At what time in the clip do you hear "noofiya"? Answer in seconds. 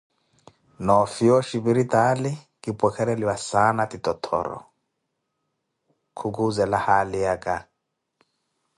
0.89-1.33